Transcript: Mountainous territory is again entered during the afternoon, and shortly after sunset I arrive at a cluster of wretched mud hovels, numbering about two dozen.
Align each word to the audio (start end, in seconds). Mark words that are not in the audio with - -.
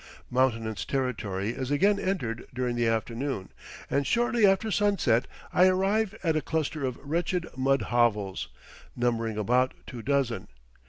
Mountainous 0.31 0.83
territory 0.83 1.49
is 1.51 1.69
again 1.69 1.99
entered 1.99 2.47
during 2.55 2.75
the 2.75 2.87
afternoon, 2.87 3.51
and 3.87 4.07
shortly 4.07 4.47
after 4.47 4.71
sunset 4.71 5.27
I 5.53 5.67
arrive 5.67 6.15
at 6.23 6.35
a 6.35 6.41
cluster 6.41 6.83
of 6.83 6.97
wretched 7.03 7.47
mud 7.55 7.83
hovels, 7.83 8.47
numbering 8.95 9.37
about 9.37 9.75
two 9.85 10.01
dozen. 10.01 10.47